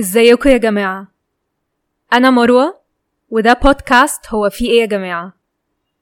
[0.00, 1.06] إزيكم يا جماعة؟
[2.12, 2.74] أنا مروة
[3.30, 5.32] وده بودكاست هو في إيه يا جماعة؟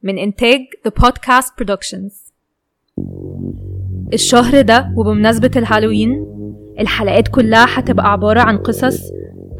[0.02, 2.12] من إنتاج The Podcast Productions.
[4.12, 6.26] الشهر ده وبمناسبة الهالوين
[6.80, 8.98] الحلقات كلها هتبقى عبارة عن قصص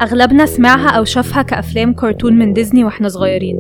[0.02, 3.59] أغلبنا سمعها أو شافها كأفلام كرتون من ديزني وإحنا صغيرين.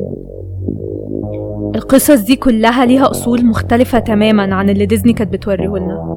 [1.74, 6.16] القصص دي كلها ليها أصول مختلفة تماما عن اللي ديزني كانت بتوريهولنا.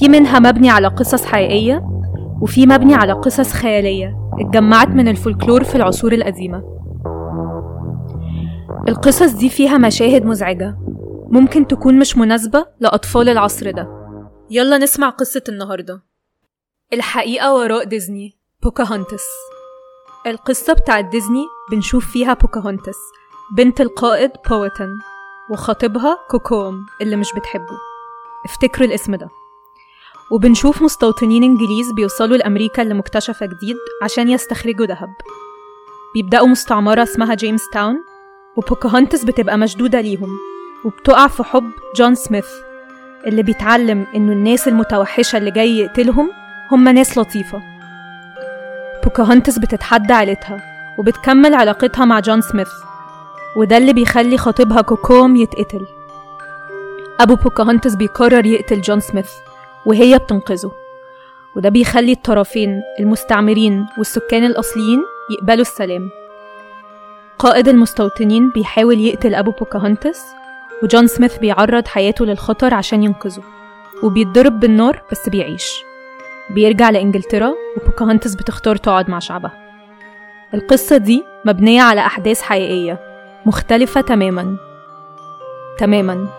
[0.00, 1.97] في منها مبني على قصص حقيقية
[2.40, 6.62] وفي مبني على قصص خيالية اتجمعت من الفولكلور في العصور القديمة.
[8.88, 10.78] القصص دي فيها مشاهد مزعجة
[11.30, 13.88] ممكن تكون مش مناسبة لأطفال العصر ده.
[14.50, 16.02] يلا نسمع قصة النهاردة.
[16.92, 19.24] الحقيقة وراء ديزني بوكاهونتس.
[20.26, 22.96] القصة بتاعت ديزني بنشوف فيها بوكاهونتس
[23.56, 24.88] بنت القائد بويتن
[25.50, 27.78] وخطيبها كوكوم اللي مش بتحبه.
[28.44, 29.28] افتكروا الاسم ده.
[30.30, 35.14] وبنشوف مستوطنين إنجليز بيوصلوا لأمريكا اللي مكتشفه جديد عشان يستخرجوا دهب.
[36.14, 37.96] بيبدأوا مستعمرة اسمها جيمس تاون
[38.56, 40.38] وبوكاهونتس بتبقى مشدودة ليهم
[40.84, 42.46] وبتقع في حب جون سميث
[43.26, 46.30] اللي بيتعلم إنه الناس المتوحشة اللي جاي يقتلهم
[46.72, 47.62] هم ناس لطيفة.
[49.04, 50.62] بوكاهونتس بتتحدى عيلتها
[50.98, 52.70] وبتكمل علاقتها مع جون سميث
[53.56, 55.86] وده اللي بيخلي خطيبها كوكوم يتقتل.
[57.20, 59.30] أبو بوكاهونتس بيقرر يقتل جون سميث.
[59.86, 60.72] وهي بتنقذه.
[61.56, 66.10] وده بيخلي الطرفين المستعمرين والسكان الأصليين يقبلوا السلام.
[67.38, 70.20] قائد المستوطنين بيحاول يقتل أبو بوكاهونتس
[70.82, 73.42] وجون سميث بيعرض حياته للخطر عشان ينقذه.
[74.02, 75.72] وبيتضرب بالنار بس بيعيش.
[76.50, 79.52] بيرجع لإنجلترا وبوكاهونتس بتختار تقعد مع شعبها.
[80.54, 83.00] القصة دي مبنية على أحداث حقيقية
[83.46, 84.56] مختلفة تماما.
[85.78, 86.37] تماما.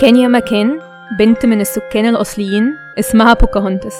[0.00, 0.80] كان يا مكان
[1.18, 3.94] بنت من السكان الأصليين اسمها بوكاهونتس.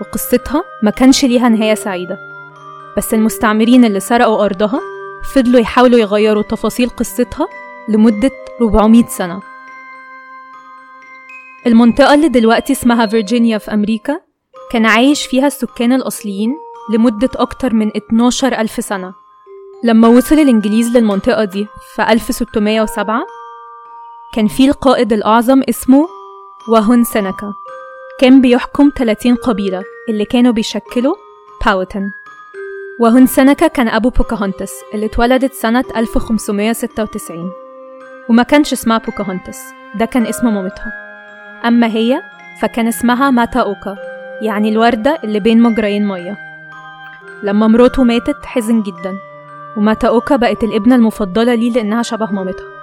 [0.00, 2.18] وقصتها ما كانش ليها نهاية سعيدة.
[2.96, 4.80] بس المستعمرين اللي سرقوا أرضها
[5.34, 7.48] فضلوا يحاولوا يغيروا تفاصيل قصتها
[7.88, 8.30] لمدة
[8.62, 9.40] 400 سنة.
[11.66, 14.20] المنطقة اللي دلوقتي اسمها فيرجينيا في أمريكا
[14.72, 16.54] كان عايش فيها السكان الأصليين
[16.94, 19.14] لمدة أكتر من 12 ألف سنة.
[19.84, 21.66] لما وصل الإنجليز للمنطقة دي
[21.96, 23.22] في 1607
[24.34, 26.08] كان في القائد الأعظم اسمه
[26.68, 27.54] واهون سينيكا
[28.20, 31.14] كان بيحكم 30 قبيلة اللي كانوا بيشكلوا
[31.66, 32.10] باوتن.
[33.00, 37.52] واهون سينيكا كان أبو بوكاهونتس اللي اتولدت سنة 1596
[38.28, 39.58] وما كانش اسمها بوكاهونتس
[39.94, 40.92] ده كان اسم مامتها.
[41.64, 42.22] أما هي
[42.62, 43.96] فكان اسمها ماتا أوكا
[44.42, 46.36] يعني الوردة اللي بين مجريين مية.
[47.42, 49.16] لما مراته ماتت حزن جدا
[49.76, 52.79] وماتا أوكا بقت الابنة المفضلة ليه لأنها شبه مامتها.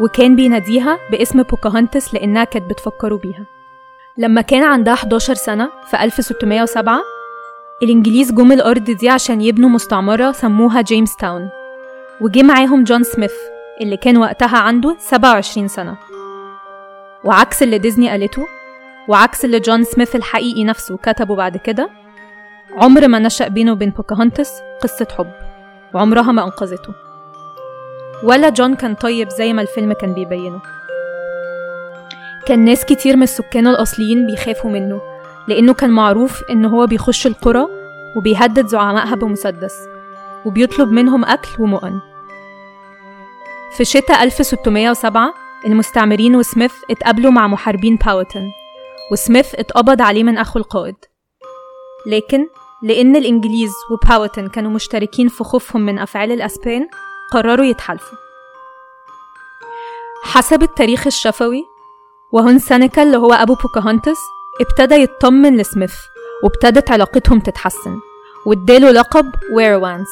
[0.00, 3.44] وكان بيناديها باسم بوكاهونتس لأنها كانت بتفكره بيها.
[4.18, 7.00] لما كان عندها 11 سنة في 1607
[7.82, 11.48] الإنجليز جم الأرض دي عشان يبنوا مستعمرة سموها جيمس تاون
[12.20, 13.32] وجه معاهم جون سميث
[13.80, 15.96] اللي كان وقتها عنده 27 سنة.
[17.24, 18.46] وعكس اللي ديزني قالته
[19.08, 21.90] وعكس اللي جون سميث الحقيقي نفسه كتبه بعد كده
[22.76, 24.52] عمر ما نشأ بينه وبين بوكاهونتس
[24.82, 25.30] قصة حب
[25.94, 27.05] وعمرها ما أنقذته.
[28.22, 30.60] ولا جون كان طيب زي ما الفيلم كان بيبينه.
[32.46, 35.00] كان ناس كتير من السكان الأصليين بيخافوا منه
[35.48, 37.66] لأنه كان معروف إن هو بيخش القرى
[38.16, 39.74] وبيهدد زعمائها بمسدس
[40.44, 42.00] وبيطلب منهم أكل ومؤن.
[43.76, 45.34] في شتاء 1607
[45.66, 48.50] المستعمرين وسميث اتقابلوا مع محاربين باوتن
[49.12, 50.96] وسميث اتقبض عليه من أخو القائد.
[52.06, 52.46] لكن
[52.82, 56.88] لأن الإنجليز وباوتن كانوا مشتركين في خوفهم من أفعال الأسبان
[57.32, 58.18] قرروا يتحالفوا.
[60.24, 61.64] حسب التاريخ الشفوي
[62.32, 64.18] واهون سينيكا اللي هو أبو بوكاهونتس
[64.60, 65.94] ابتدى يطمن لسميث
[66.44, 67.96] وابتدت علاقتهم تتحسن
[68.46, 70.08] واداله لقب ويروانس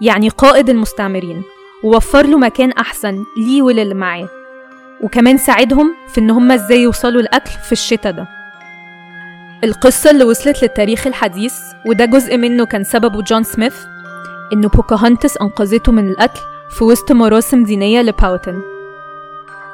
[0.00, 1.42] يعني قائد المستعمرين
[1.84, 4.28] ووفر له مكان أحسن ليه وللي معاه.
[5.02, 8.28] وكمان ساعدهم في إن هما إزاي يوصلوا الأكل في الشتا ده.
[9.64, 11.54] القصة اللي وصلت للتاريخ الحديث
[11.86, 13.74] وده جزء منه كان سببه جون سميث
[14.52, 18.62] إنه بوكاهونتس أنقذته من القتل في وسط مراسم دينية لباوتن.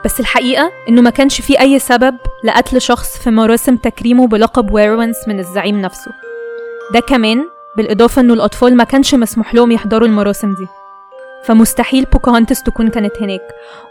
[0.04, 5.28] بس الحقيقة إنه ما كانش فيه أي سبب لقتل شخص في مراسم تكريمه بلقب ويروانس
[5.28, 6.10] من الزعيم نفسه.
[6.94, 7.44] ده كمان
[7.76, 10.66] بالإضافة إنه الأطفال ما كانش مسموح لهم يحضروا المراسم دي.
[11.44, 13.42] فمستحيل بوكاهونتس تكون كانت هناك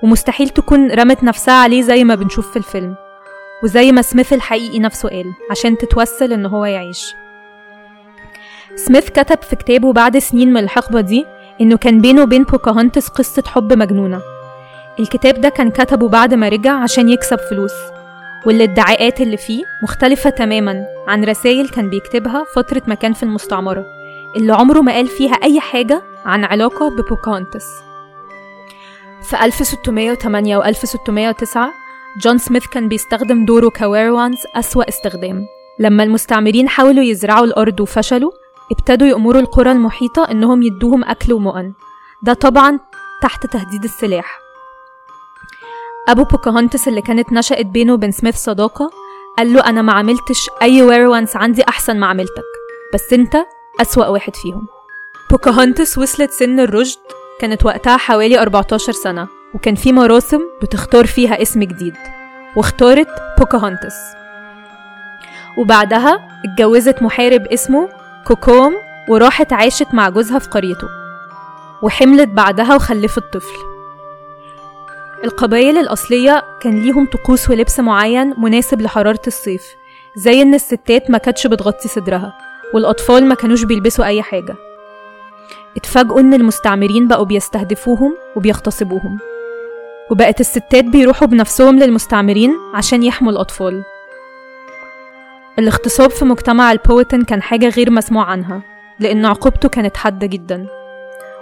[0.03, 2.95] ومستحيل تكون رمت نفسها عليه زي ما بنشوف في الفيلم
[3.63, 7.15] وزي ما سميث الحقيقي نفسه قال عشان تتوسل إن هو يعيش.
[8.75, 11.25] سميث كتب في كتابه بعد سنين من الحقبة دي
[11.61, 14.21] إنه كان بينه وبين بوكاهونتس قصة حب مجنونة.
[14.99, 17.71] الكتاب ده كان كتبه بعد ما رجع عشان يكسب فلوس
[18.45, 23.85] والادعاءات اللي فيه مختلفة تماما عن رسائل كان بيكتبها فترة ما كان في المستعمرة
[24.35, 27.65] اللي عمره ما قال فيها أي حاجة عن علاقته ببوكاهونتس
[29.29, 31.69] في 1608 و 1609
[32.21, 35.45] جون سميث كان بيستخدم دوره كويروانس أسوأ استخدام.
[35.79, 38.31] لما المستعمرين حاولوا يزرعوا الأرض وفشلوا
[38.71, 41.73] ابتدوا يأمروا القرى المحيطة إنهم يدوهم أكل ومؤن.
[42.21, 42.79] ده طبعا
[43.21, 44.39] تحت تهديد السلاح.
[46.07, 48.91] أبو بوكاهونتس اللي كانت نشأت بينه وبين سميث صداقة
[49.37, 52.43] قال له أنا ما عملتش أي ويروانس عندي أحسن ما عملتك
[52.93, 53.37] بس أنت
[53.81, 54.67] أسوأ واحد فيهم.
[55.31, 56.99] بوكاهونتس وصلت سن الرشد
[57.39, 61.95] كانت وقتها حوالي 14 سنة وكان في مراسم بتختار فيها اسم جديد
[62.55, 63.07] واختارت
[63.39, 63.95] بوكاهونتس.
[65.57, 67.89] وبعدها اتجوزت محارب اسمه
[68.27, 68.75] كوكوم
[69.09, 70.87] وراحت عاشت مع جوزها في قريته
[71.81, 73.57] وحملت بعدها وخلفت طفل.
[75.23, 79.63] القبائل الأصلية كان ليهم طقوس ولبس معين مناسب لحرارة الصيف
[80.15, 82.33] زي إن الستات ما كانتش بتغطي صدرها
[82.73, 84.55] والأطفال ما كانوش بيلبسوا أي حاجة.
[85.77, 89.19] اتفاجئوا إن المستعمرين بقوا بيستهدفوهم وبيغتصبوهم
[90.11, 93.83] وبقت الستات بيروحوا بنفسهم للمستعمرين عشان يحموا الأطفال.
[95.59, 98.61] الاغتصاب في مجتمع البويتن كان حاجة غير مسموع عنها
[98.99, 100.67] لأن عقوبته كانت حادة جدا.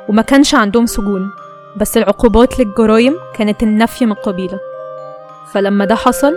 [0.10, 1.32] وما كانش عندهم سجون
[1.78, 4.60] بس العقوبات للجرائم كانت النفي من القبيلة
[5.54, 6.34] فلما ده حصل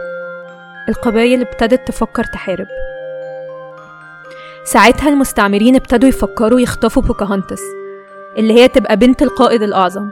[0.88, 2.67] القبائل ابتدت تفكر تحارب.
[4.64, 7.61] ساعتها المستعمرين ابتدوا يفكروا يخطفوا بوكاهانتس
[8.38, 10.11] اللي هي تبقى بنت القائد الأعظم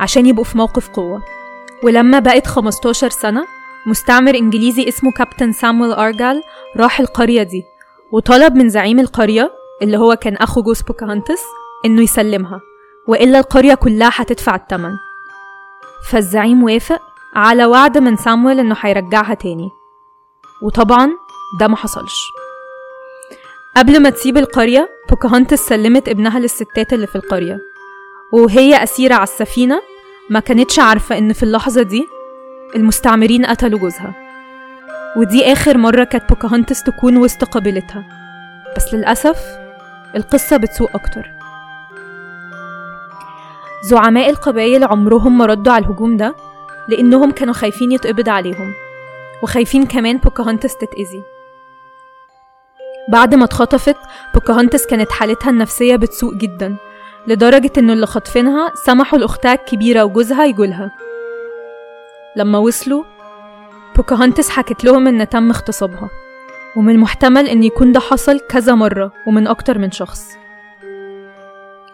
[0.00, 1.22] عشان يبقوا في موقف قوة.
[1.82, 3.44] ولما بقت 15 سنة
[3.86, 6.42] مستعمر إنجليزي اسمه كابتن سامويل أرجال
[6.76, 7.62] راح القرية دي
[8.12, 9.52] وطلب من زعيم القرية
[9.82, 11.42] اللي هو كان أخو جوز بوكاهانتس
[11.84, 12.60] إنه يسلمها
[13.08, 14.90] وإلا القرية كلها هتدفع التمن.
[16.10, 17.00] فالزعيم وافق
[17.34, 19.68] على وعد من سامويل إنه هيرجعها تاني.
[20.62, 21.10] وطبعا
[21.60, 22.28] ده ما حصلش.
[23.76, 27.58] قبل ما تسيب القرية بوكاهانتس سلمت ابنها للستات اللي في القرية
[28.32, 29.82] وهي أسيرة على السفينة
[30.30, 32.06] ما كانتش عارفة إن في اللحظة دي
[32.76, 34.14] المستعمرين قتلوا جوزها.
[35.16, 38.04] ودي آخر مرة كانت بوكاهانتس تكون وسط قبيلتها.
[38.76, 39.38] بس للأسف
[40.16, 41.30] القصة بتسوء أكتر.
[43.84, 46.34] زعماء القبايل عمرهم ما ردوا على الهجوم ده
[46.88, 48.72] لأنهم كانوا خايفين يتقبض عليهم.
[49.42, 51.22] وخايفين كمان بوكاهانتس تتأذي.
[53.08, 53.96] بعد ما اتخطفت
[54.34, 56.76] بوكاهانتس كانت حالتها النفسية بتسوء جدا
[57.26, 61.03] لدرجة إنه اللي خاطفينها سمحوا لأختها الكبيرة وجوزها يجولها.
[62.36, 63.04] لما وصلوا
[63.96, 66.10] بوكاهانتس حكت لهم إن تم اغتصابها
[66.76, 70.28] ومن المحتمل إن يكون ده حصل كذا مرة ومن أكتر من شخص.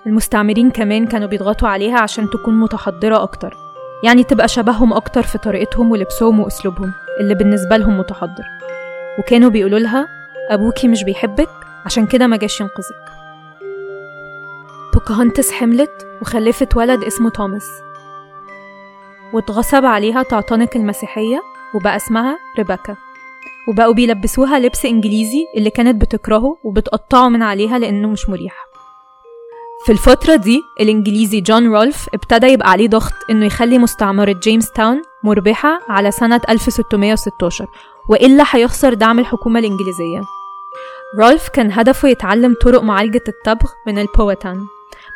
[0.06, 3.56] المستعمرين كمان كانوا بيضغطوا عليها عشان تكون متحضرة أكتر
[4.04, 8.44] يعني تبقى شبههم أكتر في طريقتهم ولبسهم وأسلوبهم اللي بالنسبة لهم متحضر.
[9.18, 10.08] وكانوا بيقولوا لها
[10.50, 11.48] أبوكي مش بيحبك
[11.86, 13.04] عشان كده ما جاش ينقذك.
[14.94, 17.70] بوكاهانتس حملت وخلفت ولد اسمه توماس.
[19.32, 21.42] واتغصب عليها تعتنق المسيحية
[21.74, 22.96] وبقى اسمها ريباكا
[23.68, 28.54] وبقوا بيلبسوها لبس إنجليزي اللي كانت بتكرهه وبتقطعه من عليها لأنه مش مريح.
[29.86, 35.02] في الفترة دي الإنجليزي جون رولف ابتدى يبقى عليه ضغط إنه يخلي مستعمرة جيمس تاون
[35.24, 37.66] مربحة على سنة 1616
[38.08, 40.20] وإلا هيخسر دعم الحكومة الإنجليزية.
[41.18, 44.60] رولف كان هدفه يتعلم طرق معالجة التبغ من البوتان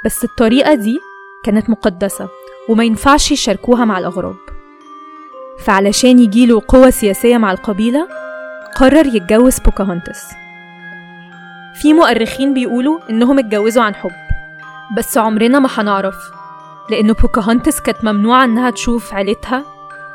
[0.05, 0.99] بس الطريقة دي
[1.45, 2.29] كانت مقدسة.
[2.69, 4.37] وما ينفعش يشاركوها مع الأغراب.
[5.59, 8.09] فعلشان يجيله قوة سياسية مع القبيلة
[8.77, 10.25] قرر يتجوز بوكاهونتس.
[11.75, 14.11] في مؤرخين بيقولوا إنهم اتجوزوا عن حب
[14.97, 16.17] بس عمرنا ما هنعرف
[16.91, 19.65] لأن بوكاهونتس كانت ممنوعة إنها تشوف عيلتها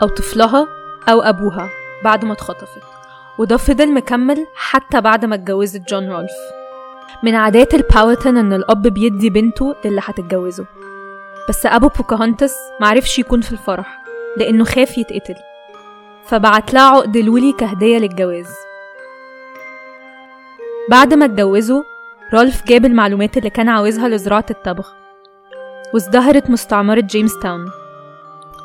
[0.01, 0.67] أو طفلها
[1.09, 1.69] أو أبوها
[2.03, 2.81] بعد ما اتخطفت.
[3.37, 6.31] وده فضل مكمل حتى بعد ما اتجوزت جون رولف.
[7.23, 10.65] من عادات الباوتن إن الأب بيدي بنته للي هتتجوزه.
[11.49, 14.03] بس أبو بوكاهونتس معرفش يكون في الفرح
[14.37, 15.35] لأنه خاف يتقتل.
[16.25, 18.47] فبعت لها عقد لولي كهدية للجواز.
[20.89, 21.83] بعد ما اتجوزوا
[22.33, 24.87] رولف جاب المعلومات اللي كان عاوزها لزراعة التبغ
[25.93, 27.71] وازدهرت مستعمرة جيمس تاون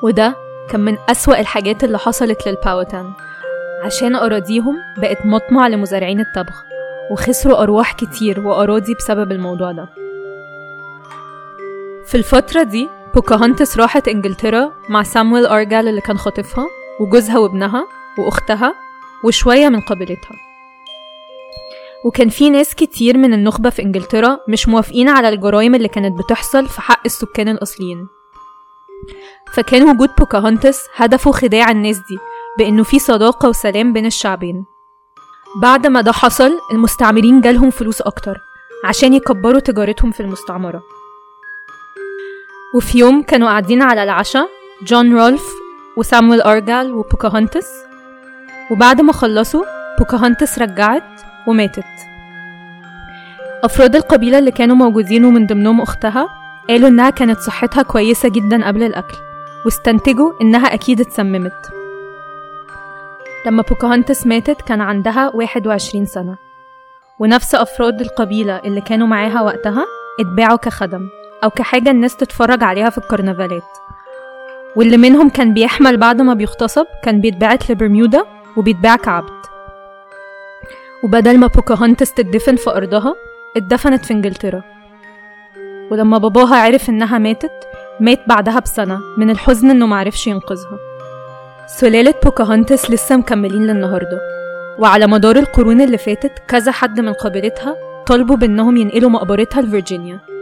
[0.03, 0.35] وده
[0.71, 3.13] كان من أسوأ الحاجات اللي حصلت للباوتان.
[3.85, 6.55] عشان أراضيهم بقت مطمع لمزارعين التبغ
[7.11, 9.89] وخسروا أرواح كتير وأراضي بسبب الموضوع ده.
[12.15, 16.67] في الفترة دي بوكاهانتس راحت إنجلترا مع سامويل أرجال اللي كان خاطفها
[17.01, 17.87] وجوزها وابنها
[18.19, 18.75] وأختها
[19.25, 20.37] وشوية من قبيلتها.
[22.05, 26.69] وكان في ناس كتير من النخبة في إنجلترا مش موافقين على الجرائم اللي كانت بتحصل
[26.69, 28.09] في حق السكان الأصليين.
[29.53, 32.19] فكان وجود بوكاهونتس هدفه خداع الناس دي
[32.59, 34.65] بإنه في صداقة وسلام بين الشعبين.
[35.63, 38.41] بعد ما ده حصل المستعمرين جالهم فلوس أكتر
[38.85, 40.83] عشان يكبروا تجارتهم في المستعمرة.
[42.75, 44.49] وفي يوم كانوا قاعدين على العشاء
[44.83, 45.43] جون رولف
[45.97, 47.67] وسامويل أرجال وبوكاهونتس.
[48.71, 49.65] وبعد ما خلصوا
[49.99, 51.85] بوكاهونتس رجعت وماتت.
[53.65, 56.29] أفراد القبيلة اللي كانوا موجودين ومن ضمنهم أختها
[56.69, 59.17] قالوا إنها كانت صحتها كويسة جدا قبل الأكل
[59.65, 61.71] واستنتجوا إنها أكيد اتسممت.
[63.47, 66.37] لما بوكاهونتس ماتت كان عندها 21 سنة.
[67.19, 69.87] ونفس أفراد القبيلة اللي كانوا معاها وقتها
[70.21, 71.09] اتباعوا كخدم.
[71.45, 73.63] أو كحاجة الناس تتفرج عليها في الكرنفالات.
[74.77, 78.25] واللي منهم كان بيحمل بعد ما بيغتصب كان بيتبعت لبرميودا
[78.57, 79.45] وبيتباع كعبد.
[81.05, 83.15] وبدل ما بوكاهونتس تدفن في أرضها
[83.57, 84.63] اتدفنت في إنجلترا.
[85.91, 87.53] ولما باباها عرف إنها ماتت
[88.01, 90.79] مات بعدها بسنة من الحزن إنه معرفش ينقذها.
[91.67, 94.21] سلالة بوكاهونتس لسه مكملين للنهاردة.
[94.79, 100.34] وعلى مدار القرون اللي فاتت كذا حد من قبيلتها طالبوا بإنهم ينقلوا مقبرتها لفرجينيا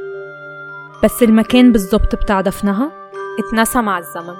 [1.05, 2.93] بس المكان بالظبط بتاع دفنها؟
[3.39, 4.35] اتنسى مع الزمن.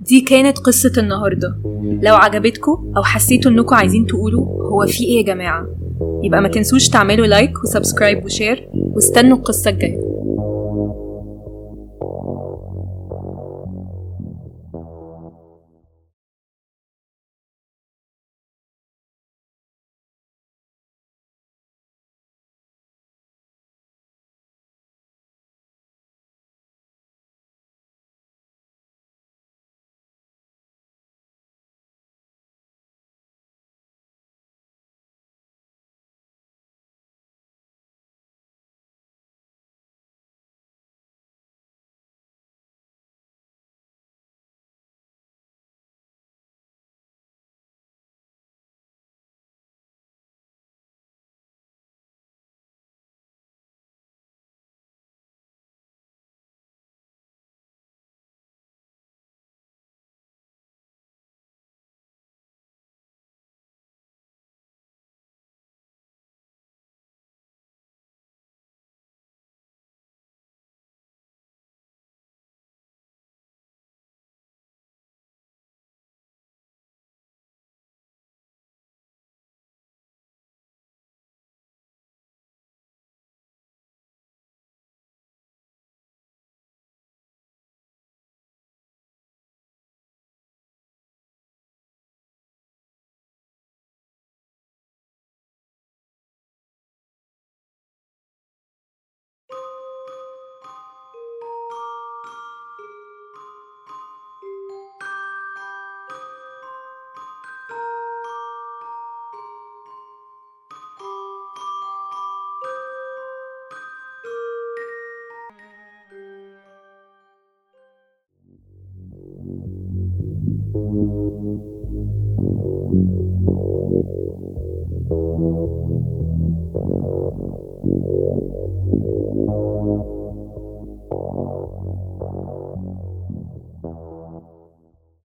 [0.00, 1.56] دي كانت قصة النهاردة.
[2.02, 5.66] لو عجبتكم أو حسيتوا إنكم عايزين تقولوا هو في إيه يا جماعة
[6.22, 10.11] يبقى ما تنسوش تعملوا like و subscribe و share واستنوا القصة الجاية.